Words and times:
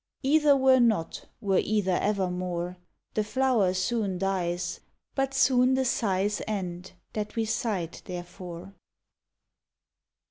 Either 0.23 0.57
were 0.57 0.79
not, 0.79 1.27
were 1.41 1.59
either 1.63 1.99
evermore. 2.01 2.75
The 3.13 3.23
flower 3.23 3.71
soon 3.75 4.17
dies, 4.17 4.79
But 5.13 5.35
soon 5.35 5.75
the 5.75 5.85
sighs 5.85 6.41
End, 6.47 6.93
that 7.13 7.35
we 7.35 7.45
sighed 7.45 8.01
therefor. 8.05 8.73